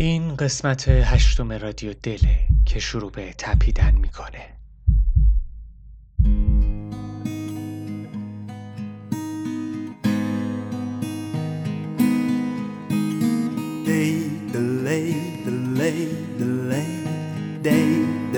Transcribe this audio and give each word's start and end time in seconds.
این 0.00 0.36
قسمت 0.36 0.88
هشتم 0.88 1.52
رادیو 1.52 1.92
دله 2.02 2.38
که 2.66 2.80
شروع 2.80 3.10
به 3.10 3.34
تپیدن 3.38 3.94
می‌کنه. 3.94 4.46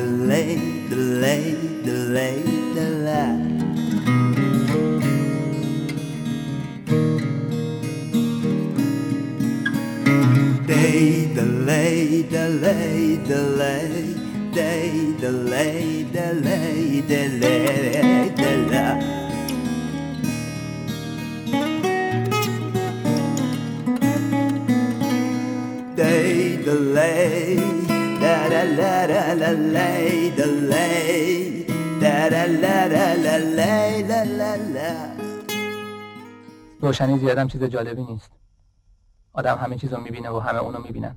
Delay, 0.04 0.56
delay, 1.86 2.61
day, 12.22 13.16
delay, 13.26 14.12
delay, 14.52 16.02
delay, 16.02 17.00
delay. 17.10 18.72
Day, 25.96 26.56
delay, 26.64 27.56
da 28.20 28.48
da 28.52 28.62
la 28.78 29.06
da 29.06 29.34
la 29.34 29.50
lay, 29.74 30.30
delay, 30.38 31.66
da 32.00 32.28
da 32.32 32.44
la 32.62 32.88
da 32.94 33.06
la 33.24 33.36
lay, 33.58 34.02
la 34.10 34.20
la 34.24 34.52
la. 34.74 34.92
روشنی 36.80 37.18
زیادم 37.18 37.48
چیز 37.48 37.62
جالبی 37.64 38.02
نیست 38.02 38.30
آدم 39.32 39.56
همه 39.56 39.76
چیز 39.76 39.92
رو 39.92 40.00
می‌بینه 40.00 40.30
و 40.30 40.38
همه 40.38 40.58
اونو 40.58 40.78
می‌بینن 40.78 41.16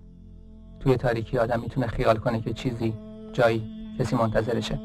توی 0.85 0.97
تاریکی 0.97 1.37
آدم 1.37 1.59
می‌تونه 1.59 1.87
خیال 1.87 2.17
کنه 2.17 2.41
که 2.41 2.53
چیزی 2.53 2.93
جایی 3.33 3.63
کسی 3.99 4.15
منتظرشه. 4.15 4.79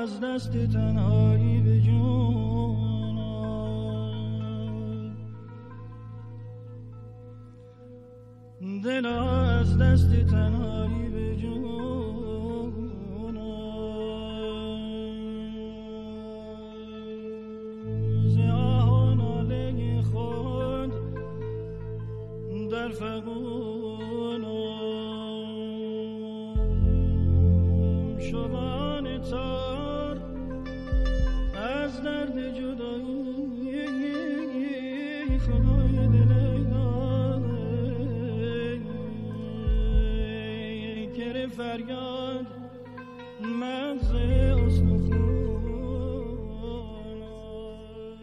از 0.00 0.20
دست 0.20 0.52
تنهایی 0.52 1.60
به 1.60 1.80
دل 8.84 9.06
از 9.06 9.78
دست 9.78 10.26
تنهایی 10.30 11.08
به 11.08 11.36
آله 18.52 20.02
خود 20.12 20.92
در 22.70 22.88
فقود 22.88 23.69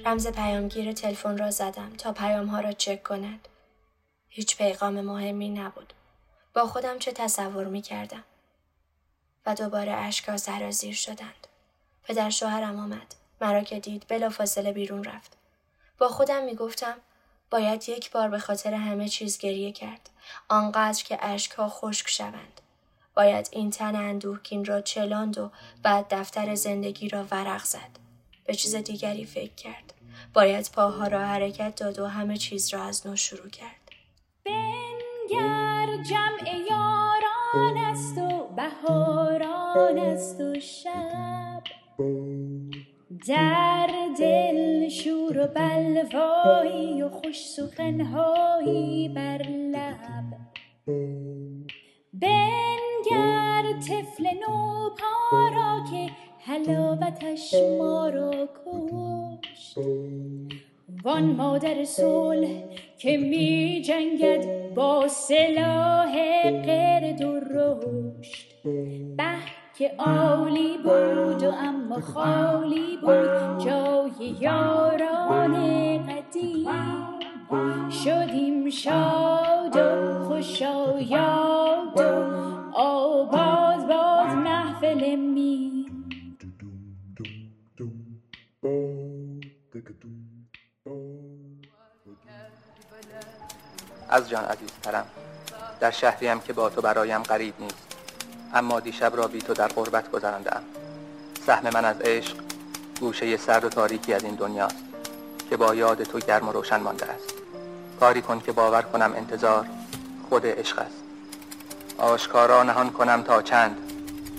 رمز 0.05 0.27
پیامگیر 0.27 0.91
تلفن 0.91 1.37
را 1.37 1.51
زدم 1.51 1.93
تا 1.97 2.13
پیام 2.13 2.47
ها 2.47 2.59
را 2.59 2.71
چک 2.71 3.03
کند. 3.03 3.47
هیچ 4.29 4.57
پیغام 4.57 5.01
مهمی 5.01 5.49
نبود. 5.49 5.93
با 6.53 6.65
خودم 6.65 6.99
چه 6.99 7.11
تصور 7.11 7.65
می 7.65 7.81
کردم. 7.81 8.23
و 9.45 9.55
دوباره 9.55 9.91
اشکا 9.91 10.37
سرازیر 10.37 10.95
شدند. 10.95 11.47
پدر 12.03 12.29
شوهرم 12.29 12.79
آمد. 12.79 13.15
مرا 13.41 13.63
که 13.63 13.79
دید 13.79 14.05
بلا 14.07 14.29
فاصله 14.29 14.71
بیرون 14.71 15.03
رفت. 15.03 15.37
با 15.97 16.07
خودم 16.07 16.43
می 16.43 16.55
گفتم 16.55 16.95
باید 17.49 17.89
یک 17.89 18.11
بار 18.11 18.29
به 18.29 18.39
خاطر 18.39 18.73
همه 18.73 19.09
چیز 19.09 19.37
گریه 19.37 19.71
کرد. 19.71 20.09
آنقدر 20.47 21.03
که 21.03 21.25
اشکها 21.25 21.69
خشک 21.69 22.09
شوند. 22.09 22.61
باید 23.17 23.49
این 23.51 23.69
تن 23.69 23.95
اندوهگین 23.95 24.65
را 24.65 24.81
چلاند 24.81 25.37
و 25.37 25.51
بعد 25.83 26.05
دفتر 26.09 26.55
زندگی 26.55 27.09
را 27.09 27.25
ورق 27.31 27.63
زد. 27.63 27.99
به 28.45 28.53
چیز 28.53 28.75
دیگری 28.75 29.25
فکر 29.25 29.55
کرد. 29.55 29.93
باید 30.33 30.69
پاها 30.73 31.07
را 31.07 31.19
حرکت 31.19 31.75
داد 31.75 31.99
و 31.99 32.07
همه 32.07 32.37
چیز 32.37 32.73
را 32.73 32.83
از 32.83 33.07
نو 33.07 33.15
شروع 33.15 33.49
کرد. 33.49 33.91
بنگر 34.45 36.03
جمع 36.03 36.55
یاران 36.69 37.77
است 37.77 38.17
و 38.17 38.47
بهاران 38.55 39.97
است 39.97 40.41
و 40.41 40.59
شب 40.59 41.63
در 43.27 43.89
دل 44.19 44.89
شور 44.89 45.37
و 45.37 45.47
بلوایی 45.47 47.01
و 47.01 47.09
خوش 47.09 47.49
سخنهایی 47.49 49.09
بر 49.09 49.41
لب 49.43 51.26
طفل 53.79 54.23
نو 54.23 54.89
پارا 54.89 55.83
که 55.91 56.11
حلاوتش 56.45 57.55
ما 57.77 58.09
را 58.09 58.31
کشت. 58.65 59.77
وان 61.03 61.23
مادر 61.23 61.83
صلح 61.83 62.49
که 62.97 63.17
می 63.17 63.81
جنگد 63.81 64.73
با 64.73 65.07
سلاح 65.07 66.13
قرد 66.51 67.21
و 67.21 67.39
رشد. 67.39 68.47
به 69.17 69.33
که 69.77 69.91
عالی 69.97 70.77
بود 70.77 71.43
و 71.43 71.51
اما 71.51 72.01
خالی 72.01 72.97
بود 73.01 73.65
جای 73.65 74.35
یاران 74.41 75.53
قدیم. 76.07 76.69
شدیم 77.89 78.69
شاد 78.69 79.75
و 79.75 80.23
خوشایاد 80.23 81.36
از 94.09 94.29
جان 94.29 94.45
عزیزترم 94.45 95.05
در 95.79 95.91
شهریم 95.91 96.39
که 96.39 96.53
با 96.53 96.69
تو 96.69 96.81
برایم 96.81 97.23
غریب 97.23 97.53
نیست 97.59 97.87
اما 98.53 98.79
دیشب 98.79 99.15
را 99.15 99.27
بی 99.27 99.39
تو 99.39 99.53
در 99.53 99.67
قربت 99.67 100.11
گذراندم 100.11 100.63
سهم 101.45 101.73
من 101.73 101.85
از 101.85 102.01
عشق 102.01 102.37
گوشه 102.99 103.37
سرد 103.37 103.65
و 103.65 103.69
تاریکی 103.69 104.13
از 104.13 104.23
این 104.23 104.35
دنیاست 104.35 104.83
که 105.49 105.57
با 105.57 105.75
یاد 105.75 106.03
تو 106.03 106.19
گرم 106.19 106.49
و 106.49 106.51
روشن 106.51 106.79
مانده 106.79 107.05
است. 107.05 107.33
کاری 107.99 108.21
کن 108.21 108.39
که 108.39 108.51
باور 108.51 108.81
کنم 108.81 109.13
انتظار 109.15 109.65
خود 110.29 110.45
عشق 110.45 110.79
است. 110.79 111.03
آشکارا 111.97 112.63
نهان 112.63 112.89
کنم 112.89 113.23
تا 113.23 113.41
چند 113.41 113.77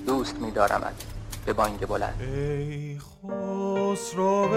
دوست 0.06 0.34
می 0.40 0.50
دارمت 0.50 1.04
به 1.46 1.52
بانگ 1.52 1.86
بلند. 1.86 2.20
ای 2.20 2.98
خسرو 2.98 4.48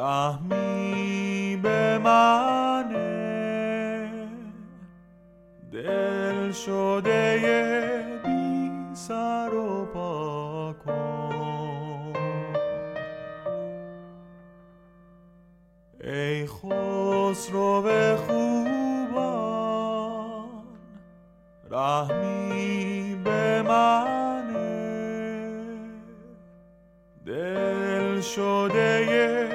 رحمی 0.00 1.60
به 1.62 1.98
منه. 1.98 3.00
دل 5.72 6.52
شده 6.52 8.20
بی 8.24 8.70
سر 8.94 9.54
و 9.54 9.84
پا 9.84 10.74
ای 16.04 16.46
خسرو 16.46 17.82
به 17.82 18.18
خوبان 18.26 19.28
رحمی 21.70 23.16
به 23.24 23.62
منه. 23.62 24.60
دل 27.26 28.20
شده 28.20 29.49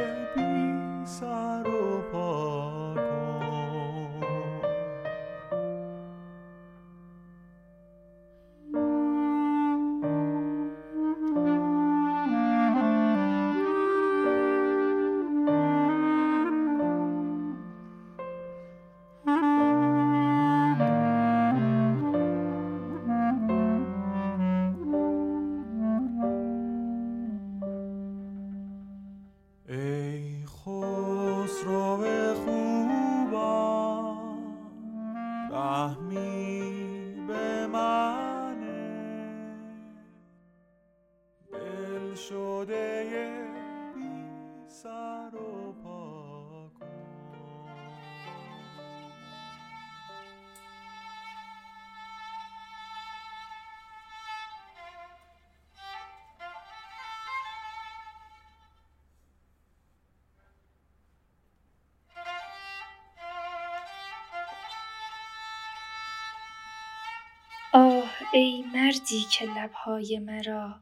ای 68.33 68.65
مردی 68.73 69.21
که 69.31 69.45
لبهای 69.45 70.19
مرا 70.19 70.79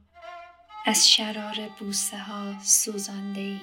از 0.85 1.09
شرار 1.09 1.69
بوسه 1.79 2.17
ها 2.17 2.59
سوزانده 2.59 3.41
ای 3.41 3.59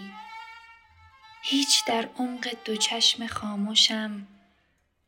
هیچ 1.42 1.84
در 1.86 2.08
عمق 2.18 2.56
دو 2.64 2.76
چشم 2.76 3.26
خاموشم 3.26 4.26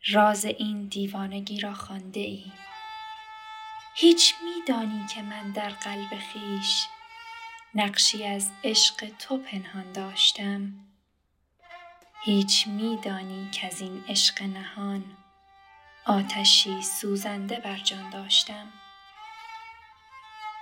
راز 0.08 0.44
این 0.44 0.86
دیوانگی 0.86 1.60
را 1.60 1.74
خوانده 1.74 2.20
ای 2.20 2.44
هیچ 3.94 4.34
میدانی 4.44 5.06
که 5.14 5.22
من 5.22 5.50
در 5.50 5.68
قلب 5.68 6.18
خیش 6.18 6.86
نقشی 7.74 8.26
از 8.26 8.50
عشق 8.64 9.08
تو 9.18 9.38
پنهان 9.38 9.92
داشتم. 9.92 10.72
هیچ 12.24 12.66
میدانی 12.66 13.48
که 13.52 13.66
از 13.66 13.80
این 13.80 14.04
عشق 14.08 14.42
نهان 14.42 15.04
آتشی 16.06 16.82
سوزنده 16.82 17.60
بر 17.60 17.76
جان 17.76 18.10
داشتم 18.10 18.72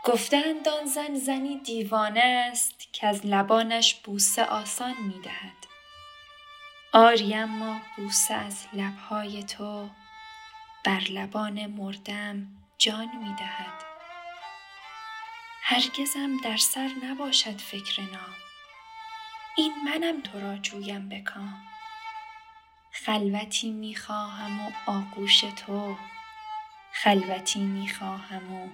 گفتند 0.04 0.68
آن 0.68 0.86
زن 0.86 1.14
زنی 1.14 1.58
دیوانه 1.58 2.20
است 2.52 2.92
که 2.92 3.06
از 3.06 3.26
لبانش 3.26 3.94
بوسه 3.94 4.44
آسان 4.44 4.94
می 5.02 5.20
دهد. 5.20 5.66
آری 6.92 7.34
اما 7.34 7.80
بوسه 7.96 8.34
از 8.34 8.66
لبهای 8.72 9.42
تو 9.42 9.90
بر 10.84 11.00
لبان 11.00 11.66
مردم 11.66 12.46
جان 12.78 13.16
می 13.16 13.34
دهد. 13.34 13.84
هرگزم 15.62 16.36
در 16.44 16.56
سر 16.56 16.90
نباشد 17.02 17.60
فکر 17.60 18.02
نام 18.02 18.34
این 19.56 19.72
منم 19.84 20.20
تو 20.20 20.40
را 20.40 20.56
جویم 20.56 21.08
بکام 21.08 21.69
خلوتی 22.92 23.70
می 23.70 23.94
خواهم 23.94 24.66
و 24.66 24.72
آغوش 24.86 25.40
تو. 25.40 25.96
خلوتی 26.92 27.60
می 27.60 27.88
خواهم 27.88 28.54
و 28.54 28.68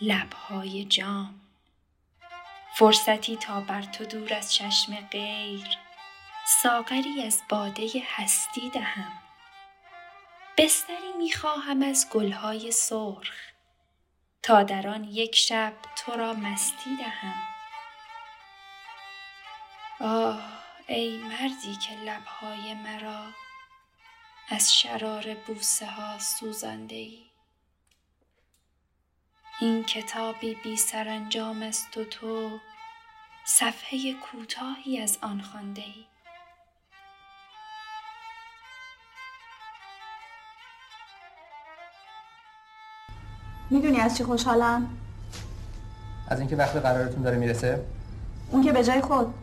لبهای 0.00 0.84
جام 0.84 1.40
فرصتی 2.74 3.36
تا 3.36 3.60
بر 3.60 3.82
تو 3.82 4.04
دور 4.04 4.34
از 4.34 4.54
چشم 4.54 4.96
غیر. 5.10 5.78
ساغری 6.62 7.22
از 7.26 7.42
باده 7.48 8.02
هستی 8.16 8.70
دهم. 8.70 9.12
بستری 10.58 11.12
می‌خواهم 11.18 11.82
از 11.82 12.08
گلهای 12.10 12.72
سرخ. 12.72 13.34
تا 14.42 14.62
در 14.62 14.88
آن 14.88 15.04
یک 15.04 15.36
شب 15.36 15.72
تو 15.96 16.12
را 16.12 16.32
مستی 16.32 16.96
دهم. 16.96 17.42
آه 20.00 20.42
ای 20.86 21.18
مردی 21.18 21.76
که 21.76 21.94
لبهای 21.94 22.74
مرا 22.74 23.26
از 24.50 24.74
شرار 24.74 25.24
بوسه 25.46 25.86
ها 25.86 26.18
سوزانده 26.18 26.94
ای 26.94 27.18
این 29.60 29.84
کتابی 29.84 30.54
بی 30.64 30.76
سرانجام 30.76 31.62
است 31.62 31.96
و 31.96 32.04
تو 32.04 32.50
صفحه 33.44 34.14
کوتاهی 34.14 34.98
از 34.98 35.18
آن 35.22 35.40
خوانده 35.40 35.82
ای 35.82 36.04
می‌دونی 43.70 44.00
از 44.00 44.16
چی 44.16 44.24
خوشحالم؟ 44.24 44.98
از 46.28 46.40
اینکه 46.40 46.56
وقت 46.56 46.76
قرارتون 46.76 47.22
داره 47.22 47.36
می‌رسه. 47.36 47.84
اون 48.50 48.62
که 48.62 48.72
به 48.72 48.84
جای 48.84 49.00
خود. 49.00 49.34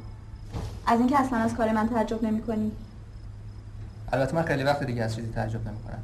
از 0.87 0.99
اینکه 0.99 1.19
اصلا 1.19 1.39
از 1.39 1.55
کار 1.55 1.71
من 1.71 1.89
تعجب 1.89 2.23
نمی 2.23 2.43
کنی 2.43 2.71
البته 4.15 4.35
من 4.35 4.43
خیلی 4.43 4.63
وقت 4.63 4.83
دیگه 4.83 5.03
از 5.03 5.15
چیزی 5.15 5.31
تعجب 5.31 5.67
نمی‌کنم. 5.67 5.99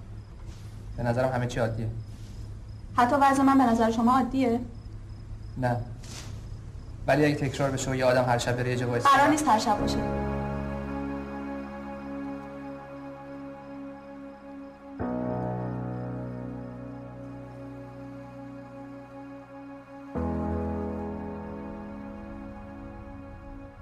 به 0.98 1.04
نظرم 1.04 1.34
همه 1.34 1.48
چی 1.48 1.60
عادیه. 1.60 1.88
حتی 2.96 3.16
وضع 3.16 3.44
من 3.44 3.58
به 3.58 3.64
نظر 3.64 3.92
شما 3.92 4.12
عادیه؟ 4.18 4.60
نه. 5.58 5.78
ولی 7.08 7.26
اگه 7.26 7.36
تکرار 7.36 7.72
بشه 7.72 7.92
و 7.92 7.96
یه 7.96 8.06
آدم 8.06 8.24
هر 8.24 8.38
شب 8.38 8.58
بره 8.58 8.70
یه 8.70 8.76
جا 8.76 8.88
قرار 8.88 9.30
نیست 9.30 9.48
هر 9.48 9.60
شب 9.60 9.80
باشه. 9.80 9.98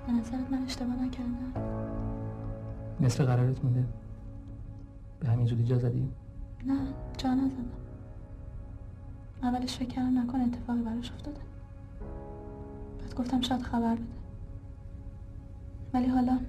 به 0.08 0.14
نظرت 0.14 0.52
من 0.52 0.64
اشتباه 0.66 0.96
نکردم؟ 0.96 1.54
نصف 3.02 3.22
قرارت 3.22 3.64
مونده. 3.64 3.84
به 5.20 5.30
همین 5.30 5.46
زودی 5.46 5.64
جا 5.64 5.80
زدی؟ 5.80 6.10
نه 6.66 6.80
جا 7.18 7.34
نزدم. 7.34 7.66
اولش 9.44 9.78
فکر 9.78 9.90
کردم 9.90 10.20
نکن 10.20 10.42
اتفاقی 10.42 10.82
براش 10.82 11.12
افتاده. 11.12 11.42
بعد 13.00 13.16
گفتم 13.16 13.42
شاید 13.42 13.62
خبر 13.62 13.96
بده. 13.96 14.04
ولی 15.94 16.08
حالا 16.08 16.40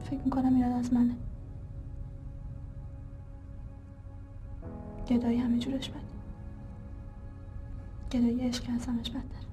فکر 0.00 0.20
می‌کنم 0.24 0.54
ایراد 0.54 0.72
از 0.72 0.92
منه. 0.92 1.14
گدایی 5.08 5.38
همه 5.38 5.58
جورش 5.58 5.90
بده 5.90 6.00
گدایی 8.12 8.40
عشق 8.40 8.64
از 8.74 8.86
همش 8.86 9.10
بدتر. 9.10 9.46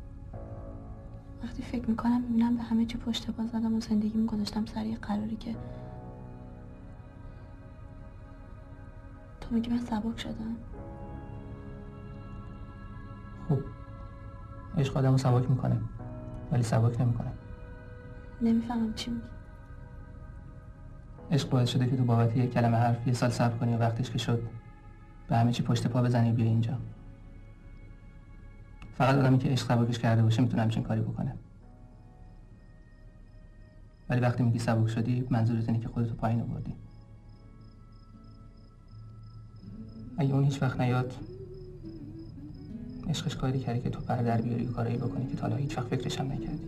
وقتی 1.43 1.63
فکر 1.63 1.89
می‌کنم 1.89 2.21
می‌بینم 2.21 2.57
به 2.57 2.63
همه 2.63 2.85
چی 2.85 2.97
پشت 2.97 3.31
پا 3.31 3.45
زدم 3.45 3.75
و 3.75 3.79
زندگیم 3.79 4.25
گذاشتم 4.25 4.65
سر 4.65 4.85
یه 4.85 4.97
قراری 4.97 5.35
که 5.35 5.55
میگی 9.55 9.69
من 9.69 9.77
سبک 9.77 10.19
شدم. 10.19 10.55
خوب. 13.47 13.59
عشق 14.77 14.97
آدمو 14.97 15.17
سبک 15.17 15.49
می‌کنه 15.49 15.77
ولی 16.51 16.63
سبک 16.63 17.01
نمی‌کنه. 17.01 17.31
نمی‌فهمم 18.41 18.93
چی 18.93 19.11
میگی. 19.11 19.23
عشق 21.31 21.49
باعث 21.49 21.69
شده 21.69 21.87
که 21.87 21.97
تو 21.97 22.03
بابت 22.03 22.37
یک 22.37 22.53
کلمه 22.53 22.77
حرف 22.77 23.07
یه 23.07 23.13
سال 23.13 23.29
صبر 23.29 23.57
کنی 23.57 23.75
و 23.75 23.77
وقتش 23.77 24.11
که 24.11 24.17
شد 24.17 24.43
به 25.27 25.37
همه 25.37 25.51
چی 25.51 25.63
پشت 25.63 25.87
پا 25.87 26.01
بزنی 26.01 26.31
بیا 26.31 26.45
اینجا. 26.45 26.77
فقط 28.97 29.15
آدمی 29.15 29.37
که 29.37 29.49
عشق 29.49 29.67
سبکش 29.67 29.99
کرده 29.99 30.23
باشه 30.23 30.41
می‌تونه 30.41 30.61
همچین 30.61 30.83
کاری 30.83 31.01
بکنه. 31.01 31.35
ولی 34.09 34.21
وقتی 34.21 34.43
میگی 34.43 34.59
سبک 34.59 34.87
شدی 34.87 35.27
منظورت 35.29 35.69
اینه 35.69 35.79
که 35.79 35.87
خودتو 35.87 36.15
پایین 36.15 36.41
آوردی. 36.41 36.75
اگه 40.17 40.33
اون 40.33 40.43
هیچ 40.43 40.61
وقت 40.61 40.79
نیاد 40.79 41.13
عشقش 43.09 43.35
کاری 43.35 43.59
کردی 43.59 43.79
که 43.79 43.89
تو 43.89 44.01
پر 44.01 44.15
در 44.15 44.41
بیاری 44.41 44.65
و 44.65 44.71
کارایی 44.71 44.97
بکنی 44.97 45.27
که 45.27 45.35
تا 45.35 45.41
حالا 45.41 45.55
هیچ 45.55 45.77
وقت 45.77 45.87
فکرش 45.87 46.19
هم 46.19 46.25
نکردی. 46.25 46.67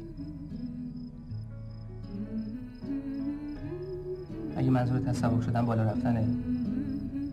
اگه 4.57 4.69
منظورت 4.69 5.07
از 5.07 5.17
سبک 5.17 5.43
شدن 5.43 5.65
بالا 5.65 5.83
رفتنه 5.83 6.27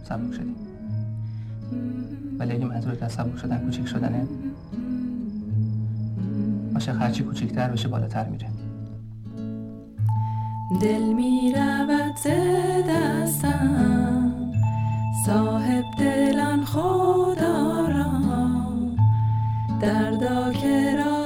سبک 0.09 0.35
شدی. 0.35 0.55
ولی 2.39 2.53
اگه 2.53 2.65
منظورت 2.65 3.03
از 3.03 3.13
سبک 3.13 3.39
شدن 3.39 3.59
کوچیک 3.59 3.87
شدنه 3.87 4.27
عاشق 6.75 6.97
هرچی 6.97 7.23
کوچیکتر 7.23 7.71
بشه 7.71 7.89
بالاتر 7.89 8.29
میره. 8.29 8.49
دل 10.81 11.13
می 11.13 11.53
رود 11.57 12.17
ز 12.17 12.27
دستم. 12.89 14.44
صاحب 15.27 15.85
دلان 15.99 16.65
خدا 16.65 17.87
را 17.89 18.11
دردا 19.81 20.53
که 20.53 20.97
راز 20.97 21.24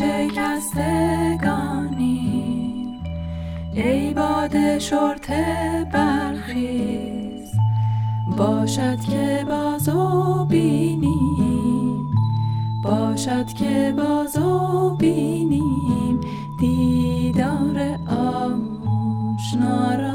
شکستگانی. 0.00 1.00
ای 3.74 4.14
باد 4.14 4.78
شرط 4.78 5.30
برخیز. 5.92 7.50
باشد 8.38 9.00
که 9.00 9.46
بازو 9.48 10.44
بینیم 10.44 12.10
باشد 12.84 13.46
که 13.46 13.94
بازو 13.96 14.96
بینیم 14.98 16.20
دیدار 16.60 17.98
را 19.96 20.09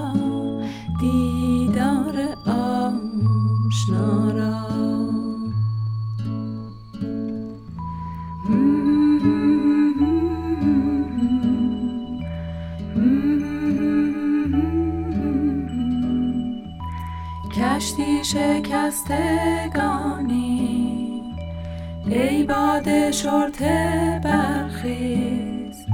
خستگانی 18.33 20.15
ای 22.05 22.43
باد 22.43 23.11
شرطه 23.11 24.21
برخیز. 24.23 25.85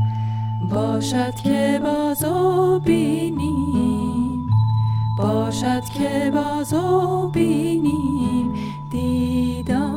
باشد 0.70 1.36
که 1.44 1.80
بازو 1.84 2.80
بینیم. 2.80 4.50
باشد 5.18 5.84
که 5.84 6.32
بازو 6.34 7.30
بینیم. 7.34 8.54
دیدار 8.92 9.91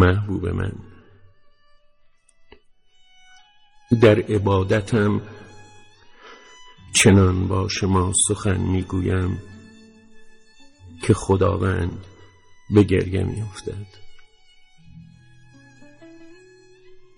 محبوب 0.00 0.48
من. 0.48 0.72
در 4.02 4.18
عبادتم 4.18 5.20
چنان 6.94 7.48
با 7.48 7.68
شما 7.68 8.12
سخن 8.28 8.60
می‌گویم 8.60 9.42
که 11.02 11.14
خداوند 11.14 12.04
به 12.74 12.82
گریه 12.82 13.24
میافتد. 13.24 13.86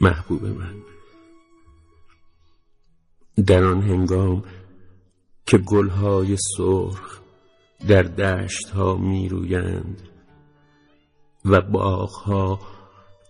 محبوب 0.01 0.45
من. 0.45 0.83
در 3.47 3.65
آن 3.65 3.83
هنگام 3.83 4.45
که 5.47 5.59
گلهای 5.59 6.37
سرخ 6.57 7.21
در 7.89 8.03
دشت 8.03 8.69
ها 8.69 8.97
می 8.97 9.29
رویند 9.29 10.09
و 11.45 11.61
باغها 11.61 12.61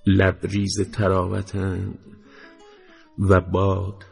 لبریز 0.06 0.90
تراوتند 0.92 1.98
و 3.18 3.40
باد 3.40 4.04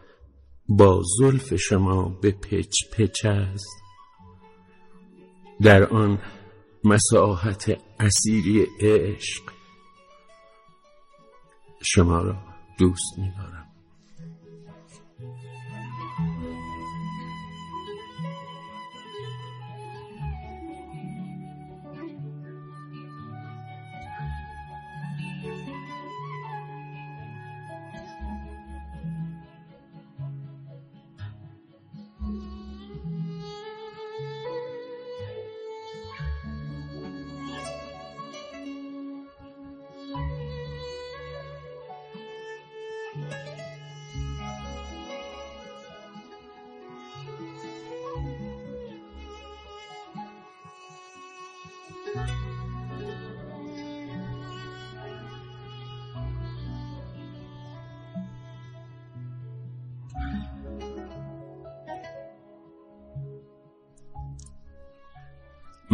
با 0.68 1.02
زلف 1.18 1.54
شما 1.54 2.08
به 2.08 2.30
پچ 2.30 2.72
پچ 2.92 3.24
است. 3.24 3.82
در 5.62 5.84
آن 5.84 6.18
مساحت 6.84 7.80
اسیری 8.00 8.66
عشق 8.80 9.42
شما 11.82 12.22
را 12.22 12.36
دوست 12.78 13.18
می‌دارم. 13.18 13.69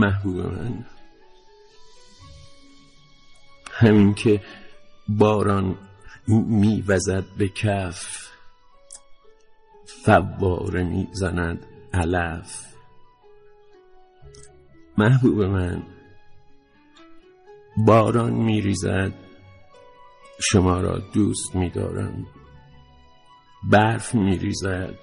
محبوب 0.06 0.36
من. 0.36 0.84
همین 3.70 4.14
که 4.14 4.42
باران 5.08 5.78
میوزد 6.28 7.25
به 7.38 7.48
کف 7.48 8.28
فواره 10.04 10.82
می‌زند 10.82 11.66
علف. 11.92 12.66
محبوب 14.98 15.42
من 15.42 15.82
باران 17.86 18.32
میریزد 18.32 19.12
شما 20.40 20.80
را 20.80 20.98
دوست 20.98 21.54
میدارم. 21.54 22.26
برف 23.70 24.14
میریزد 24.14 24.98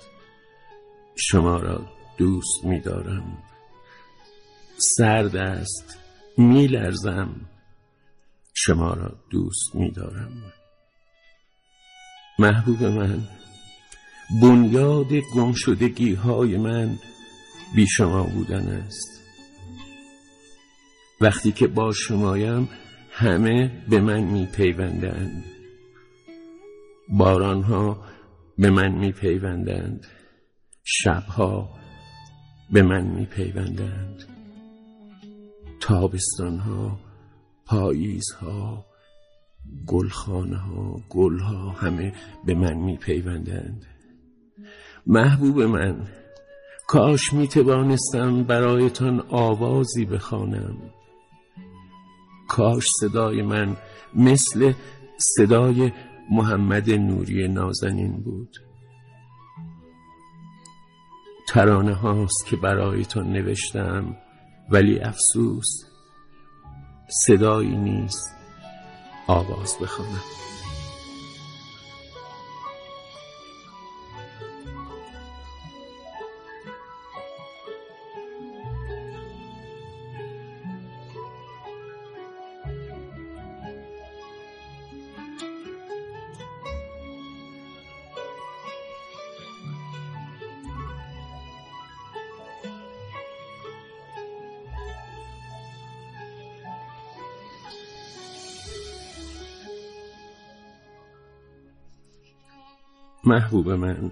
شما 1.16 1.58
را 1.58 1.86
دوست 2.18 2.66
میدارم. 2.66 3.44
سرد 4.98 5.36
است. 5.36 5.98
میلرزم. 6.38 7.36
شما 8.54 8.94
را 8.94 9.16
دوست 9.30 9.76
میدارم. 9.76 10.54
محبوب 12.40 12.84
من 12.84 13.22
بنیاد 14.42 15.14
گمشدگی 15.36 16.14
های 16.14 16.58
من 16.58 17.00
بی 17.76 17.88
شما 17.88 18.24
بودن 18.24 18.68
است. 18.68 19.24
وقتی 21.22 21.52
که 21.52 21.68
با 21.68 21.92
شمایم 21.92 22.70
همه 23.12 23.86
به 23.90 24.00
من 24.00 24.24
میپیوندند. 24.24 25.44
بارانها 27.10 28.06
به 28.58 28.70
من 28.70 28.92
میپیوندند. 28.92 30.08
شبها 30.84 31.70
به 32.72 32.82
من 32.82 33.08
میپیوندند. 33.08 34.43
تابستان 35.84 36.58
ها 36.60 37.00
پاییز 37.66 38.32
ها 38.42 38.86
گلخانه 39.88 40.58
ها 40.58 41.02
گل 41.10 41.40
ها 41.40 41.70
همه 41.70 42.14
به 42.46 42.54
من 42.54 42.74
میپیوندند. 42.74 43.86
محبوب 45.08 45.62
من 45.62 46.08
کاش 46.88 47.34
می 47.34 47.48
توانستم 47.48 48.44
برایتان 48.44 49.24
آوازی 49.30 50.06
بخوانم. 50.06 50.78
کاش 52.48 52.88
صدای 53.00 53.42
من 53.42 53.78
مثل 54.16 54.74
صدای 55.18 55.92
محمد 56.32 56.90
نوری 56.90 57.48
نازنین 57.48 58.24
بود. 58.24 58.56
ترانه 61.48 61.94
هاست 61.94 62.46
که 62.50 62.56
برایتان 62.56 63.34
نوشتم. 63.34 64.23
ولی 64.70 65.00
افسوس 65.00 65.68
صدایی 67.08 67.78
نیست 67.78 68.36
آواز 69.28 69.78
بخوانم 69.82 70.43
محبوب 103.26 103.70
من. 103.70 104.12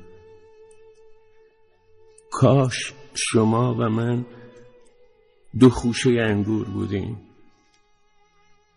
کاش 2.31 2.93
شما 3.13 3.73
و 3.73 3.89
من 3.89 4.25
دو 5.59 5.69
خوشه 5.69 6.09
انگور 6.09 6.67
بودیم 6.67 7.21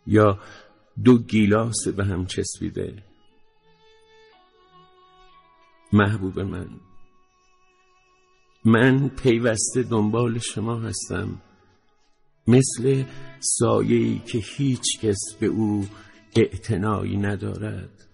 یا 0.07 0.39
دو 1.05 1.19
گیلاس 1.19 1.89
به 1.97 2.05
هم 2.05 2.27
چسبیده. 2.27 3.03
محبوب 5.93 6.41
من 6.41 6.69
من 8.65 9.09
پیوسته 9.09 9.83
دنبال 9.83 10.39
شما 10.39 10.81
هستم 10.81 11.43
مثل 12.49 13.05
سایه‌ای 13.41 14.19
که 14.19 14.39
هیچ 14.39 15.01
کس 15.03 15.37
به 15.41 15.47
او 15.47 15.87
اعتنایی 16.37 17.17
ندارد. 17.17 18.14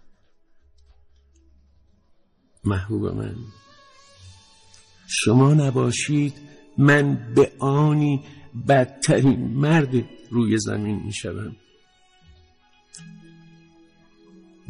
محبوب 2.65 3.07
من. 3.07 3.35
شما 5.07 5.55
نباشید 5.55 6.35
من 6.79 7.35
به 7.35 7.53
آنی 7.59 8.25
بدترین 8.69 9.41
مرد 9.41 10.05
روی 10.31 10.59
زمین 10.59 11.03
می 11.05 11.13
شدم 11.13 11.57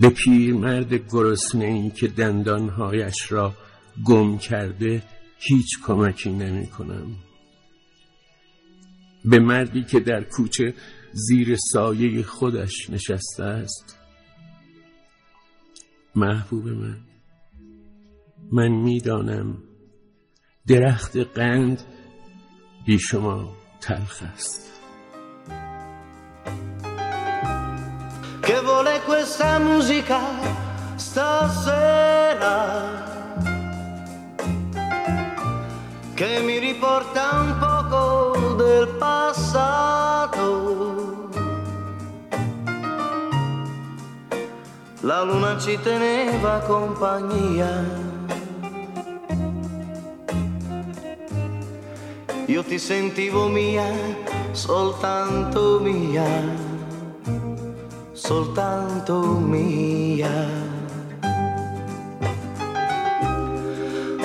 به 0.01 0.15
مرد 0.53 0.95
گرسنه 0.95 1.65
ای 1.65 1.91
که 1.91 2.09
دندانهایش 2.09 3.33
را 3.33 3.55
گم 4.05 4.39
کرده 4.39 5.03
هیچ 5.39 5.79
کمکی 5.85 6.31
نمی 6.31 6.67
کنم 6.67 7.17
به 9.25 9.39
مردی 9.39 9.85
که 9.85 10.01
در 10.01 10.25
کوچه 10.25 10.75
زیر 11.13 11.57
سایه 11.73 12.23
خودش 12.23 12.91
نشسته 12.91 13.45
است. 13.45 13.99
محبوب 16.15 16.69
من. 16.69 17.10
من 18.53 18.69
می‌دانم 18.69 19.59
درخت 20.67 21.17
قند 21.17 21.83
بی 22.87 22.99
شما 22.99 23.49
تلخ 23.81 24.23
است 24.33 24.71
Che 28.47 28.61
vuole 28.67 28.95
questa 29.11 29.59
musica 29.69 30.21
stasera 30.97 32.59
Che 36.19 36.33
mi 36.47 36.59
riporta 36.59 37.23
un 37.45 37.51
poco 37.67 38.55
del 38.63 38.87
passato 39.05 40.49
La 45.03 45.23
luna 45.23 45.53
ci 45.59 45.79
teneva 45.89 46.59
compagnia 46.67 48.10
io 52.50 52.64
ti 52.64 52.78
sentivo 52.78 53.48
mia, 53.48 53.86
soltanto 54.52 55.80
mia, 55.80 56.26
soltanto 58.14 59.22
mia. 59.24 60.48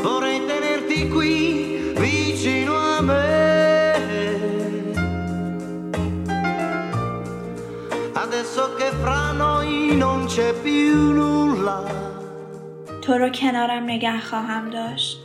Vorrei 0.02 0.44
tenerti 0.46 1.08
qui 1.08 1.92
vicino 1.96 2.76
a 2.76 3.00
me. 3.00 3.58
Adesso 8.12 8.74
che 8.76 8.90
fra 9.02 9.32
noi 9.32 9.96
non 9.96 10.26
c'è 10.26 10.52
più 10.52 11.12
nulla. 11.12 12.08
تو 13.02 13.16
رو 13.16 13.30
کنارم 13.30 13.84
نگه 13.90 14.20
خواهم 14.20 14.70
داشت 14.70 15.23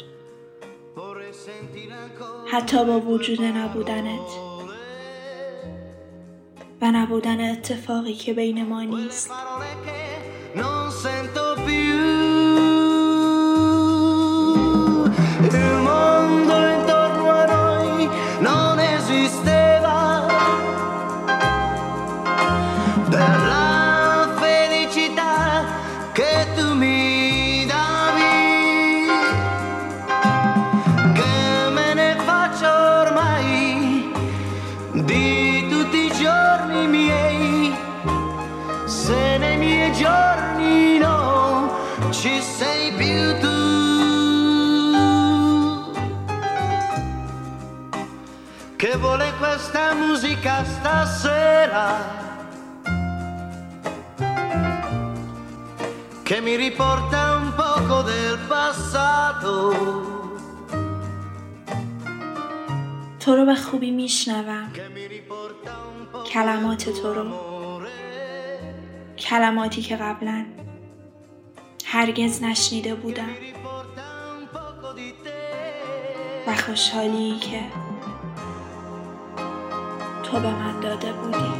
حتی 2.52 2.84
با 2.84 3.00
وجود 3.00 3.42
نبودنت 3.42 4.30
و 6.80 6.90
نبودن 6.90 7.50
اتفاقی 7.50 8.14
که 8.14 8.32
بین 8.32 8.66
ما 8.66 8.82
نیست. 8.82 9.30
Musica 50.40 50.64
stasera 50.64 52.18
che 56.22 56.40
mi 56.40 56.56
riporta 56.56 57.36
un 57.36 57.52
poco 57.54 58.02
del 58.02 58.38
passato 58.48 60.08
تو 63.20 63.36
رو 63.36 63.46
به 63.46 63.54
خوبی 63.54 63.90
میشنوم. 63.90 64.72
کلمات 66.26 66.88
تو 66.90 67.14
رو. 67.14 67.24
کلماتی 69.18 69.82
که 69.82 69.96
قبلا 69.96 70.46
هرگز 71.84 72.42
نشنیده 72.42 72.94
بودم. 72.94 73.28
و 76.46 76.56
خوشحالی 76.56 77.38
که 77.38 77.89
تو 80.30 80.40
به 80.40 80.50
من 80.54 80.80
داده 80.80 81.12
بودی. 81.12 81.52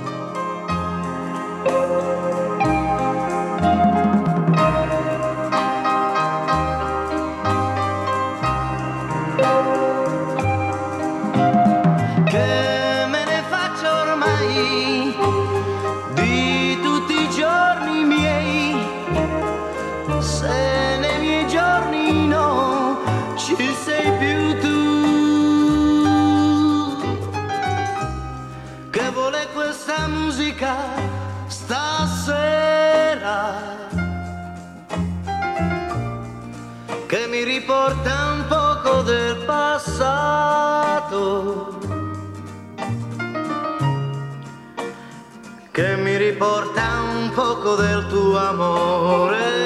Poco 47.71 47.83
del 47.83 48.09
tuo 48.09 48.39
amore. 48.39 49.61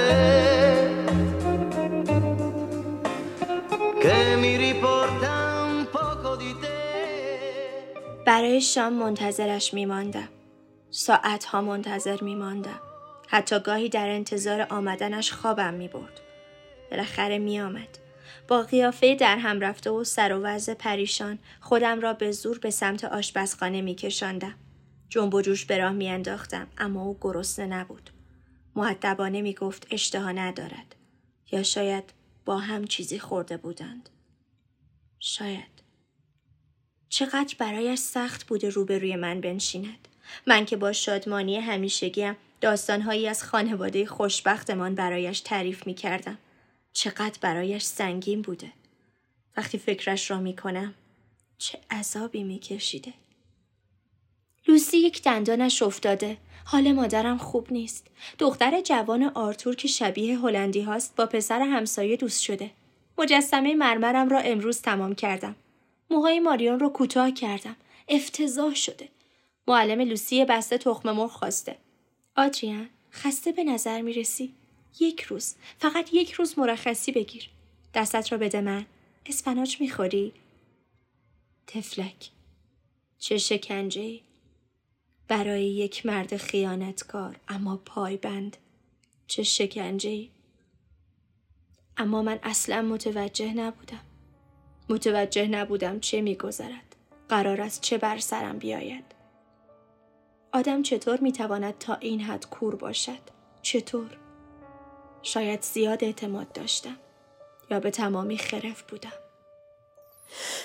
برای 8.26 8.60
شام 8.60 8.92
منتظرش 8.92 9.74
میماندم. 9.74 10.28
ساعتها 10.90 11.60
منتظر 11.60 12.20
میماندم. 12.22 12.80
حتی 13.28 13.60
گاهی 13.60 13.88
در 13.88 14.08
انتظار 14.08 14.66
آمدنش 14.70 15.32
خوابم 15.32 15.74
می 15.74 15.88
برد. 15.88 16.20
بالاخره 16.90 17.38
می 17.38 17.60
آمد. 17.60 17.98
با 18.48 18.62
قیافه 18.62 19.14
در 19.14 19.38
هم 19.38 19.60
رفته 19.60 19.90
و 19.90 20.04
سر 20.04 20.32
و 20.32 20.42
وضع 20.42 20.74
پریشان 20.74 21.38
خودم 21.60 22.00
را 22.00 22.12
به 22.12 22.32
زور 22.32 22.58
به 22.58 22.70
سمت 22.70 23.04
آشپزخانه 23.04 23.80
می 23.80 23.94
کشاندم. 23.94 24.54
جنب 25.14 25.34
و 25.34 25.42
جوش 25.42 25.64
به 25.64 25.78
راه 25.78 25.92
می 25.92 26.08
انداختم 26.08 26.66
اما 26.78 27.02
او 27.02 27.18
گرسنه 27.20 27.66
نبود. 27.66 28.10
معدبانه 28.76 29.42
می 29.42 29.54
گفت 29.54 29.86
اشتها 29.90 30.32
ندارد. 30.32 30.94
یا 31.52 31.62
شاید 31.62 32.04
با 32.44 32.58
هم 32.58 32.84
چیزی 32.84 33.18
خورده 33.18 33.56
بودند. 33.56 34.08
شاید. 35.20 35.82
چقدر 37.08 37.54
برایش 37.58 37.98
سخت 37.98 38.46
بوده 38.46 38.68
روبروی 38.68 39.16
من 39.16 39.40
بنشیند. 39.40 40.08
من 40.46 40.64
که 40.64 40.76
با 40.76 40.92
شادمانی 40.92 41.56
همیشگیم 41.56 42.36
داستانهایی 42.60 43.28
از 43.28 43.44
خانواده 43.44 44.06
خوشبختمان 44.06 44.94
برایش 44.94 45.40
تعریف 45.40 45.86
می 45.86 45.94
کردم. 45.94 46.38
چقدر 46.92 47.38
برایش 47.40 47.82
سنگین 47.82 48.42
بوده. 48.42 48.72
وقتی 49.56 49.78
فکرش 49.78 50.30
را 50.30 50.40
می 50.40 50.56
کنم 50.56 50.94
چه 51.58 51.78
عذابی 51.90 52.42
می 52.42 52.58
کشیده. 52.58 53.12
لوسی 54.68 54.98
یک 54.98 55.22
دندانش 55.22 55.82
افتاده. 55.82 56.36
حال 56.64 56.92
مادرم 56.92 57.38
خوب 57.38 57.72
نیست. 57.72 58.06
دختر 58.38 58.80
جوان 58.80 59.22
آرتور 59.22 59.74
که 59.74 59.88
شبیه 59.88 60.38
هلندی 60.38 60.80
هاست 60.80 61.16
با 61.16 61.26
پسر 61.26 61.60
همسایه 61.60 62.16
دوست 62.16 62.42
شده. 62.42 62.70
مجسمه 63.18 63.74
مرمرم 63.74 64.28
را 64.28 64.38
امروز 64.38 64.82
تمام 64.82 65.14
کردم. 65.14 65.56
موهای 66.10 66.40
ماریون 66.40 66.80
رو 66.80 66.88
کوتاه 66.88 67.30
کردم. 67.30 67.76
افتضاح 68.08 68.74
شده. 68.74 69.08
معلم 69.68 70.00
لوسی 70.00 70.44
بسته 70.44 70.78
تخم 70.78 71.10
مرغ 71.10 71.30
خواسته. 71.30 71.76
آدریان 72.36 72.88
خسته 73.12 73.52
به 73.52 73.64
نظر 73.64 74.00
می 74.00 74.12
رسی. 74.12 74.54
یک 75.00 75.20
روز 75.20 75.54
فقط 75.78 76.14
یک 76.14 76.32
روز 76.32 76.58
مرخصی 76.58 77.12
بگیر 77.12 77.50
دستت 77.94 78.32
را 78.32 78.38
بده 78.38 78.60
من 78.60 78.86
اسفناج 79.26 79.80
می‌خوری 79.80 80.32
تفلک 81.66 82.30
چه 83.18 83.38
شکنجه 83.38 84.20
برای 85.28 85.64
یک 85.64 86.06
مرد 86.06 86.36
خیانتکار. 86.36 87.36
اما 87.48 87.76
پایبند 87.76 88.56
چه 89.26 89.42
شکنجه 89.42 90.28
اما 91.96 92.22
من 92.22 92.38
اصلا 92.42 92.82
متوجه 92.82 93.54
نبودم. 93.54 94.00
متوجه 94.88 95.46
نبودم 95.46 96.00
چه 96.00 96.20
میگذرد. 96.20 96.96
قرار 97.28 97.60
است 97.60 97.80
چه 97.80 97.98
بر 97.98 98.18
سرم 98.18 98.58
بیاید. 98.58 99.04
آدم 100.52 100.82
چطور 100.82 101.20
می‌تواند 101.20 101.78
تا 101.78 101.94
این 101.94 102.20
حد 102.20 102.46
کور 102.48 102.76
باشد؟ 102.76 103.20
چطور؟ 103.62 104.18
شاید 105.22 105.62
زیاد 105.62 106.04
اعتماد 106.04 106.52
داشتم 106.52 106.96
یا 107.70 107.80
به 107.80 107.90
تمامی 107.90 108.38
خرف 108.38 108.82
بودم. 108.82 109.23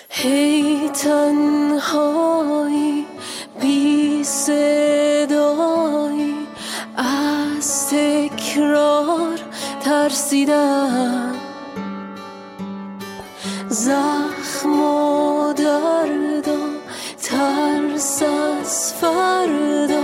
هی 0.08 0.88
تنهایی 0.88 3.06
بی 3.60 4.24
صدایی 4.24 6.34
از 6.96 7.88
تکرار 7.88 9.38
ترسیدم. 9.84 11.34
زخم 13.68 14.80
و 14.80 15.52
دردم 15.52 16.70
ترس 17.22 18.22
از 18.22 18.92
فردا 18.92 20.00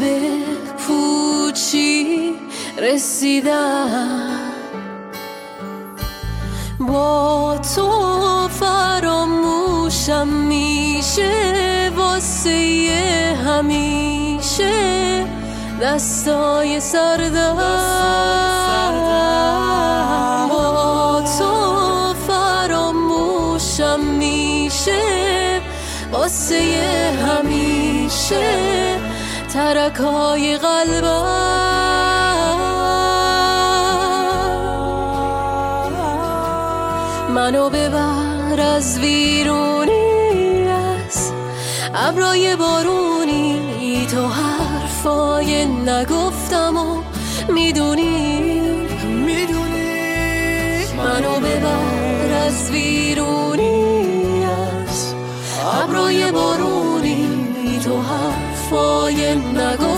به 0.00 0.20
پوچی 0.78 2.34
رسیدم. 2.78 4.30
با 6.80 7.58
تو 7.74 8.15
فراموشم 8.66 10.28
میشه 10.28 11.32
واسه 11.96 13.38
همیشه. 13.46 15.26
دستای 15.82 16.80
سردم. 16.80 17.56
با 20.48 21.22
تو 21.38 22.14
فراموشم 22.32 24.00
میشه 24.00 25.02
واسه 26.12 26.62
همیشه. 27.26 28.96
ترکای 29.52 30.58
قلبم. 30.58 31.56
منو 37.28 37.70
ببر. 37.70 38.25
از 38.60 38.98
ویرونی 38.98 40.68
از 40.68 41.32
ابرای 41.94 42.56
بارونی 42.56 44.06
تو 44.10 44.26
حرفای 44.26 45.64
نگفتم 45.66 46.76
و 46.76 47.02
می‌دونی. 47.52 48.60
می‌دونی 49.04 50.84
منو 50.96 51.40
ببر 51.40 52.32
از 52.46 52.70
ویرونی 52.70 54.44
از 54.44 55.14
ابرای 55.82 56.32
بارونی 56.32 57.80
تو 57.84 58.00
حرفای 58.00 59.34
نگفتم 59.34 59.95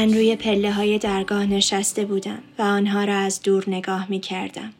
من 0.00 0.14
روی 0.14 0.36
پله 0.36 0.72
های 0.72 0.98
درگاه 0.98 1.46
نشسته 1.46 2.04
بودم 2.04 2.42
و 2.58 2.62
آنها 2.62 3.04
را 3.04 3.14
از 3.14 3.42
دور 3.42 3.64
نگاه 3.66 4.10
می 4.10 4.20
کردم. 4.20 4.72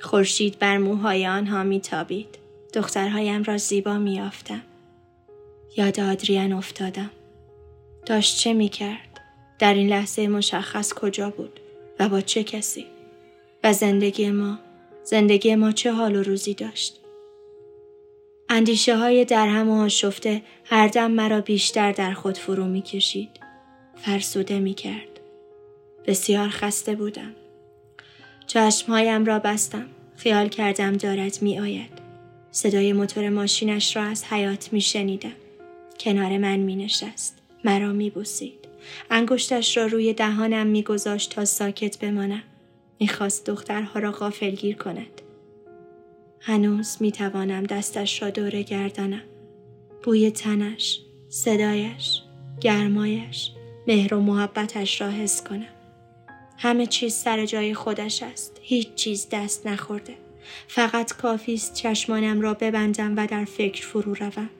خورشید 0.00 0.58
بر 0.58 0.78
موهای 0.78 1.26
آنها 1.26 1.62
می 1.62 1.80
تابید. 1.80 2.38
دخترهایم 2.74 3.42
را 3.42 3.56
زیبا 3.56 3.98
می 3.98 4.14
یافتم. 4.14 4.62
یاد 5.76 6.00
آدریان 6.00 6.52
افتادم. 6.52 7.10
داشت 8.06 8.38
چه 8.38 8.52
می 8.52 8.68
کرد؟ 8.68 9.20
در 9.58 9.74
این 9.74 9.88
لحظه 9.88 10.28
مشخص 10.28 10.92
کجا 10.92 11.30
بود 11.30 11.60
و 12.00 12.08
با 12.08 12.20
چه 12.20 12.44
کسی؟ 12.44 12.86
و 13.64 13.72
زندگی 13.72 14.30
ما 14.30 14.58
زندگی 15.04 15.54
ما 15.54 15.72
چه 15.72 15.92
حال 15.92 16.16
و 16.16 16.22
روزی 16.22 16.54
داشت؟ 16.54 17.00
اندیشه 18.48 18.96
های 18.96 19.24
در 19.24 19.48
هم 19.48 19.70
و 19.70 19.82
آشفته 19.82 20.42
هر 20.64 20.88
دم 20.88 21.10
مرا 21.10 21.40
بیشتر 21.40 21.92
در 21.92 22.12
خود 22.12 22.38
فرو 22.38 22.64
می 22.64 22.82
کشید. 22.82 23.43
فرسوده 23.96 24.58
می 24.58 24.74
کرد. 24.74 25.20
بسیار 26.06 26.48
خسته 26.48 26.94
بودم. 26.94 27.34
چشمهایم 28.46 29.24
را 29.24 29.38
بستم. 29.38 29.86
خیال 30.16 30.48
کردم 30.48 30.92
دارد 30.92 31.38
می 31.40 31.58
آید. 31.58 31.90
صدای 32.50 32.92
موتور 32.92 33.28
ماشینش 33.28 33.96
را 33.96 34.02
از 34.02 34.24
حیات 34.24 34.72
می 34.72 34.80
شنیدم. 34.80 35.32
کنار 36.00 36.38
من 36.38 36.56
می 36.56 36.76
نشست. 36.76 37.38
مرا 37.64 37.92
می 37.92 38.10
بوسید. 38.10 38.68
انگشتش 39.10 39.76
را 39.76 39.86
روی 39.86 40.12
دهانم 40.12 40.66
می 40.66 40.82
گذاشت 40.82 41.30
تا 41.30 41.44
ساکت 41.44 41.98
بمانم. 41.98 42.42
می 43.00 43.08
خواست 43.08 43.46
دخترها 43.46 44.00
را 44.00 44.12
غافلگیر 44.12 44.76
کند. 44.76 45.20
هنوز 46.40 46.96
می 47.00 47.12
توانم 47.12 47.62
دستش 47.62 48.22
را 48.22 48.30
دور 48.30 48.62
گردانم. 48.62 49.22
بوی 50.02 50.30
تنش، 50.30 51.00
صدایش، 51.28 52.22
گرمایش، 52.60 53.50
مهر 53.86 54.14
و 54.14 54.20
محبتش 54.20 55.00
را 55.00 55.10
حس 55.10 55.42
کنم. 55.42 55.66
همه 56.58 56.86
چیز 56.86 57.14
سر 57.14 57.46
جای 57.46 57.74
خودش 57.74 58.22
است. 58.22 58.60
هیچ 58.62 58.94
چیز 58.94 59.28
دست 59.32 59.66
نخورده. 59.66 60.14
فقط 60.68 61.12
کافی 61.12 61.54
است 61.54 61.74
چشمانم 61.74 62.40
را 62.40 62.54
ببندم 62.54 63.16
و 63.16 63.26
در 63.26 63.44
فکر 63.44 63.86
فرو 63.86 64.14
روم. 64.14 64.50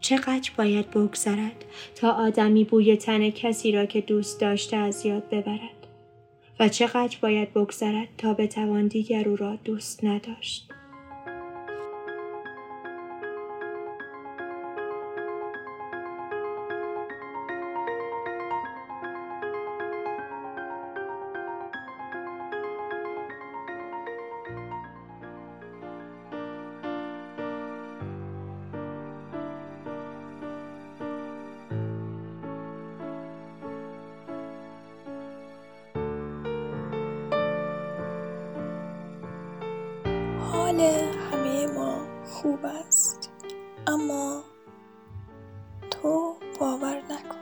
چقدر 0.00 0.50
باید 0.56 0.90
بگذرد 0.90 1.64
تا 1.94 2.10
آدمی 2.10 2.64
بوی 2.64 2.96
تن 2.96 3.30
کسی 3.30 3.72
را 3.72 3.86
که 3.86 4.00
دوست 4.00 4.40
داشته 4.40 4.76
از 4.76 5.06
یاد 5.06 5.28
ببرد 5.30 5.86
و 6.60 6.68
چقدر 6.68 7.16
باید 7.22 7.52
بگذرد 7.52 8.08
تا 8.18 8.34
بتوان 8.34 8.86
دیگر 8.86 9.28
او 9.28 9.36
را 9.36 9.56
دوست 9.64 10.04
نداشت 10.04 10.67
حال 40.78 40.86
همه 40.86 41.66
ما 41.66 42.06
خوب 42.24 42.64
است. 42.64 43.30
اما 43.86 44.42
تو 45.90 46.34
باور 46.60 46.96
نکن. 46.96 47.38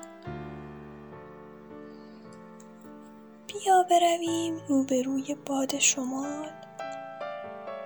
بیا 3.47 3.83
برویم 3.91 4.61
روبروی 4.69 5.37
باد 5.47 5.79
شمال. 5.79 6.51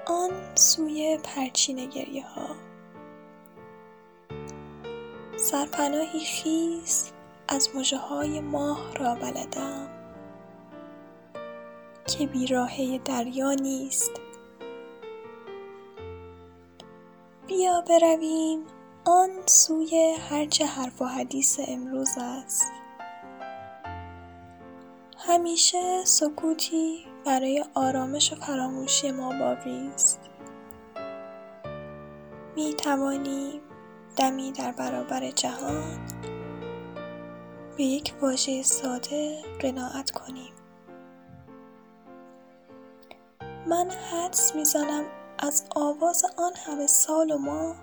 آن 0.06 0.30
سوی 0.54 1.18
پرچین 1.22 1.86
گریه 1.86 2.26
ها 2.26 2.56
سرپناهی 5.36 6.20
خیز 6.20 7.12
از 7.48 7.68
مژه 7.76 7.98
های 7.98 8.40
ماه 8.40 8.94
را 8.96 9.14
بلدم 9.14 9.88
که 12.06 12.26
بیراهه 12.26 12.98
دریا 13.04 13.52
نیست. 13.52 14.29
برویم. 17.90 18.64
آن 19.04 19.30
سوی 19.46 20.16
هرچه 20.30 20.66
حرف 20.66 21.02
و 21.02 21.04
حدیث 21.04 21.60
امروز 21.68 22.08
است. 22.18 22.72
همیشه 25.18 26.04
سکوتی 26.04 27.06
برای 27.26 27.64
آرامش 27.74 28.32
و 28.32 28.36
فراموشی 28.36 29.10
ما 29.10 29.38
باقی 29.38 29.90
است. 29.94 30.20
می 32.56 32.74
توانیم 32.74 33.60
دمی 34.16 34.52
در 34.52 34.72
برابر 34.72 35.30
جهان 35.30 35.98
به 37.76 37.84
یک 37.84 38.14
واژه 38.20 38.62
ساده 38.62 39.42
قناعت 39.60 40.10
کنیم. 40.10 40.52
من 43.66 43.90
حدس 43.90 44.56
می‌زنم 44.56 45.04
از 45.42 45.64
آواز 45.76 46.24
آن 46.36 46.52
همه 46.66 46.86
سال 46.86 47.30
و 47.30 47.38
ماه 47.38 47.76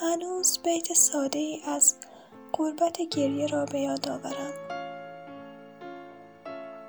هنوز 0.00 0.58
بیت 0.64 0.92
ساده 0.92 1.38
ای 1.38 1.62
از 1.66 1.96
قربت 2.52 3.02
گریه 3.02 3.46
را 3.46 3.64
به 3.64 3.80
یاد 3.80 4.08
آورم. 4.08 4.52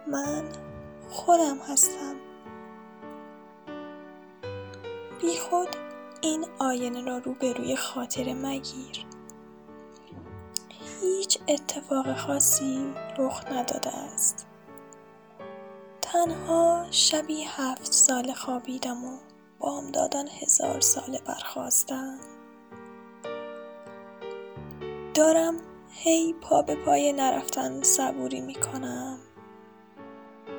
من 0.08 0.44
خودم 1.10 1.58
هستم. 1.58 2.16
بی 5.22 5.38
خود 5.38 5.70
این 6.22 6.46
آینه 6.60 7.02
را 7.02 7.18
روبروی 7.18 7.76
خاطر 7.76 8.34
مگیر. 8.34 9.06
هیچ 11.02 11.40
اتفاق 11.48 12.18
خاصی 12.18 12.94
رخ 13.18 13.52
نداده 13.52 13.98
است. 13.98 14.46
تنها 16.02 16.86
شبی 16.92 17.44
هفت 17.44 17.92
ساله 17.94 18.34
خوابیدم 18.34 19.06
و 19.06 19.33
بامدادان 19.64 20.28
هزار 20.28 20.82
ساله 20.82 21.20
برخواستم 21.26 22.20
دارم 25.14 25.56
هی 25.90 26.34
پا 26.34 26.62
به 26.62 26.76
پای 26.76 27.14
نرفتن 27.14 27.82
صبوری 27.82 28.42
می 28.42 28.56
کنم 28.56 29.20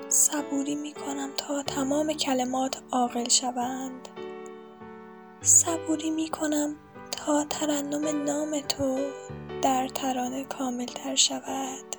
صبوری 0.09 0.75
می 0.75 0.93
کنم 0.93 1.31
تا 1.37 1.63
تمام 1.63 2.13
کلمات 2.13 2.83
عاقل 2.93 3.29
شوند. 3.29 4.09
صبوری 5.41 6.11
می 6.11 6.29
کنم 6.29 6.77
تا 7.11 7.45
ترنم 7.45 8.25
نام 8.25 8.61
تو 8.61 8.99
در 9.63 9.89
ترانه 9.89 10.45
کامل 10.45 10.87
تر 10.87 11.15
شود. 11.15 11.97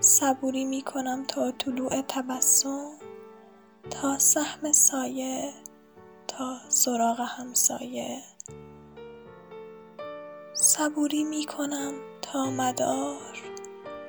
صبوری 0.00 0.64
می 0.64 0.82
کنم 0.82 1.24
تا 1.28 1.50
طلوع 1.50 2.02
تبسم. 2.02 3.03
تا 3.90 4.18
سهم 4.18 4.72
سایه 4.72 5.52
تا 6.28 6.58
سراغ 6.68 7.20
همسایه. 7.20 8.22
صبوری 10.54 11.24
می 11.24 11.46
کنم 11.46 11.92
تا 12.22 12.50
مدار 12.50 13.42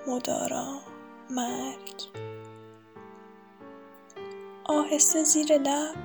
مدارا 0.07 0.79
مرگ. 1.29 2.01
آهسته 4.65 5.23
زیر 5.23 5.57
لب 5.57 5.95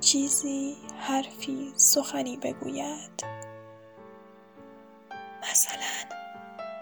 چیزی 0.00 0.76
حرفی 0.98 1.72
سخنی 1.76 2.36
بگوید. 2.36 3.24
مثلا 5.50 6.18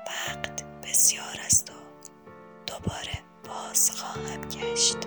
وقت 0.06 0.64
بسیار 0.82 1.40
است 1.46 1.70
و 1.70 1.74
دوباره 2.66 3.18
باز 3.48 3.90
خواهم 3.90 4.40
گشت. 4.40 4.98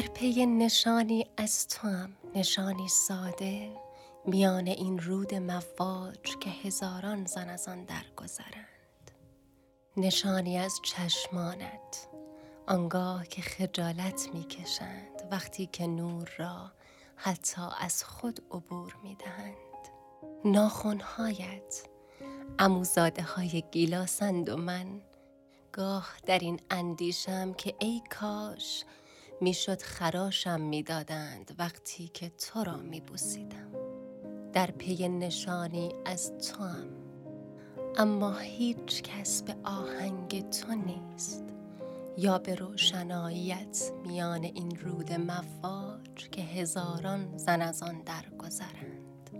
در 0.00 0.06
پی 0.06 0.46
نشانی 0.46 1.26
از 1.36 1.68
توام 1.68 2.16
نشانی 2.34 2.88
ساده 2.88 3.70
میان 4.26 4.66
این 4.66 4.98
رود 4.98 5.34
مواج 5.34 6.38
که 6.40 6.50
هزاران 6.50 7.24
زن 7.24 7.48
از 7.48 7.68
آن 7.68 7.84
درگذرند. 7.84 9.10
نشانی 9.96 10.58
از 10.58 10.80
چشمانت 10.82 12.08
آنگاه 12.66 13.26
که 13.26 13.42
خجالت 13.42 14.28
می‌کشند 14.34 15.28
وقتی 15.30 15.66
که 15.66 15.86
نور 15.86 16.30
را 16.38 16.72
حتی 17.16 17.62
از 17.80 18.04
خود 18.04 18.40
عبور 18.50 18.96
می‌دهند. 19.02 19.56
ناخونهایت 20.44 21.84
اموزاده 22.58 23.22
های 23.22 23.64
گیلاسند 23.72 24.48
و 24.48 24.56
من 24.56 25.00
گاه 25.72 26.08
در 26.26 26.38
این 26.38 26.60
اندیشم 26.70 27.52
که 27.52 27.74
ای 27.78 28.02
کاش 28.20 28.84
می‌شد 29.40 29.82
خراشم 29.82 30.60
می‌دادند 30.60 31.54
وقتی 31.58 32.08
که 32.14 32.30
تو 32.30 32.64
را 32.64 32.76
میبوسیدم. 32.76 33.70
در 34.52 34.70
پی 34.70 35.08
نشانی 35.08 35.94
از 36.04 36.32
تو 36.38 36.64
هم. 36.64 36.88
اما 37.96 38.38
هیچ 38.38 39.02
کس 39.02 39.42
به 39.42 39.56
آهنگ 39.64 40.50
تو 40.50 40.74
نیست. 40.74 41.44
یا 42.18 42.38
به 42.38 42.54
روشناییت 42.54 43.92
میان 44.06 44.44
این 44.44 44.76
رود 44.76 45.12
مواج 45.12 46.30
که 46.30 46.42
هزاران 46.42 47.36
زن 47.36 47.62
از 47.62 47.82
آن 47.82 48.02
درگذرند. 48.02 49.30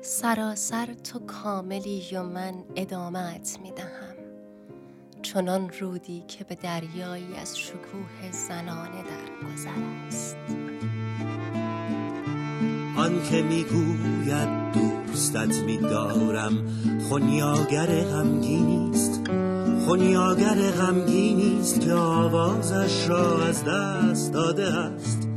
سراسر 0.00 0.94
تو 0.94 1.18
کاملی 1.18 2.08
و 2.12 2.22
من 2.22 2.64
ادامت 2.76 3.58
می‌دهم. 3.62 4.05
چنان 5.36 5.70
رودی 5.80 6.24
که 6.28 6.44
به 6.44 6.54
دریایی 6.54 7.36
از 7.42 7.58
شکوه 7.58 8.32
زنانه 8.48 8.90
درگذر 8.90 9.70
است. 10.06 10.36
آن 12.96 13.22
که 13.30 13.42
می‌گوید 13.42 14.48
دوستت 14.72 15.54
میدارم 15.54 16.52
خونیاگر 17.08 17.86
غمگینی 17.86 18.90
است. 18.90 19.20
خونیاگر 19.86 20.70
غمگینی 20.70 21.58
است 21.60 21.80
که 21.80 21.92
آوازش 21.92 23.08
را 23.08 23.44
از 23.44 23.64
دست 23.64 24.32
داده 24.32 24.74
است. 24.74 25.28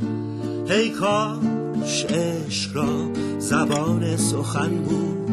هی 0.68 0.90
کاش 0.90 2.04
عشق 2.04 2.76
را 2.76 3.10
زبان 3.38 4.16
سخن 4.16 4.70
بود. 4.70 5.30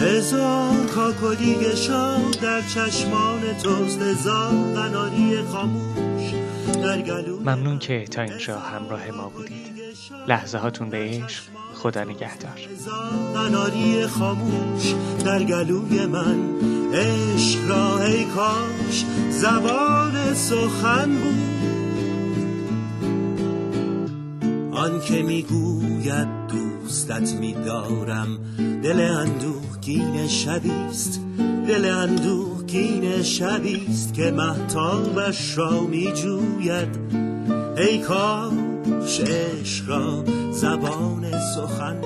هزار 0.00 0.86
کاکلی 0.86 1.76
شاه 1.76 2.30
در 2.42 2.62
چشمان 2.62 3.40
توست 3.62 4.02
هزار 4.02 4.74
قناری 4.74 5.42
خاموش 5.42 6.32
در 6.82 7.02
گلوی 7.02 7.38
ممنون 7.38 7.78
که 7.78 8.04
تا 8.04 8.22
اینجا 8.22 8.58
همراه 8.58 9.10
ما 9.10 9.28
بودید. 9.28 9.78
لحظه 10.28 10.58
هاتون 10.58 10.90
به 10.90 10.96
عشق 10.96 11.42
خدا 11.74 12.04
نگهدار. 12.04 12.60
قناری 13.34 14.06
خاموش 14.06 14.94
در 15.24 15.42
گلوی 15.42 16.06
من. 16.06 16.38
عشق 16.94 17.68
را 17.68 18.02
ای 18.02 18.24
کاش 18.24 19.04
زبان 19.30 20.34
سخن 20.34 21.16
بود. 21.16 21.58
آن 24.72 25.00
که 25.00 25.22
می‌گوید 25.22 26.28
دوستت 26.88 27.32
میدارم. 27.32 28.38
دل 28.82 29.00
اندوهگین 29.00 30.28
شبیست. 30.28 31.20
دل 31.68 31.84
اندوهگین 31.84 33.22
شبیست 33.22 34.14
که 34.14 34.30
محتابش 34.30 35.58
را 35.58 35.80
میجوید. 35.80 36.88
ای 37.76 37.98
کاش 37.98 39.20
عشق 39.20 39.88
را 39.88 40.24
زبان 40.52 41.30
سخن 41.54 42.00